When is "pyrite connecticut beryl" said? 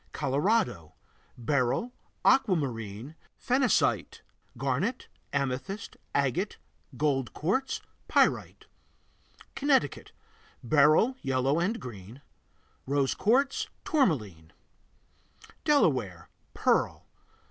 8.07-11.17